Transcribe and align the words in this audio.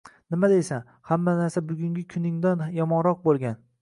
Nima 0.35 0.47
deysan, 0.53 0.87
hamma 1.09 1.35
narsa 1.41 1.63
bugungi 1.73 2.07
kuningdan 2.15 2.65
yomonroq 2.79 3.23
boʻlgan 3.29 3.63